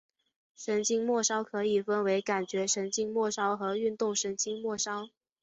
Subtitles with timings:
[0.55, 5.07] 神经末梢可以分为感觉神经末梢和运动神经末梢。